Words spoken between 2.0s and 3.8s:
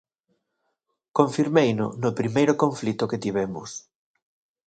no primeiro conflito que tivemos.